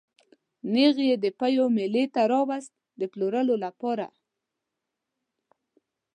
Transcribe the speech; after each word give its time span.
نېغ 0.73 0.95
یې 1.07 1.15
د 1.23 1.25
پېوې 1.39 1.67
مېلې 1.75 2.03
ته 2.13 2.21
راوست 2.31 2.71
د 2.99 3.01
پلورلو 3.11 3.55
لپاره. 3.65 4.07